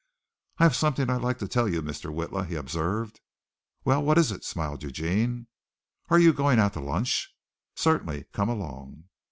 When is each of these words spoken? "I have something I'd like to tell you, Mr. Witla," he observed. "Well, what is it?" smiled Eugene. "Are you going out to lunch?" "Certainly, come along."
"I 0.57 0.63
have 0.63 0.75
something 0.75 1.11
I'd 1.11 1.21
like 1.21 1.37
to 1.37 1.47
tell 1.47 1.69
you, 1.69 1.83
Mr. 1.83 2.11
Witla," 2.11 2.47
he 2.47 2.55
observed. 2.55 3.19
"Well, 3.85 4.01
what 4.03 4.17
is 4.17 4.31
it?" 4.31 4.43
smiled 4.43 4.81
Eugene. 4.81 5.45
"Are 6.09 6.17
you 6.17 6.33
going 6.33 6.57
out 6.57 6.73
to 6.73 6.79
lunch?" 6.79 7.35
"Certainly, 7.75 8.25
come 8.33 8.49
along." 8.49 9.03